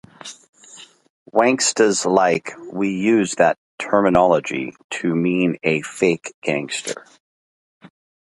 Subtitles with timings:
[1.31, 2.53] 'Wanksta's like...
[2.73, 7.05] we use that terminology to mean a fake gangster.